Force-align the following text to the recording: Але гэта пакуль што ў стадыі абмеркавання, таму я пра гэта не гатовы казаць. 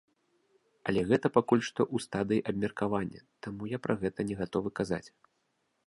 Але 0.91 1.01
гэта 1.11 1.27
пакуль 1.35 1.61
што 1.67 1.81
ў 1.95 2.07
стадыі 2.07 2.43
абмеркавання, 2.53 3.21
таму 3.49 3.63
я 3.77 3.85
пра 3.85 3.93
гэта 4.05 4.19
не 4.33 4.43
гатовы 4.45 4.69
казаць. 4.83 5.05